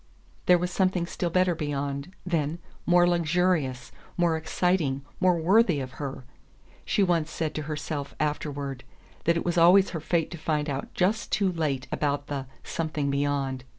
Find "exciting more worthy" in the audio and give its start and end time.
4.35-5.79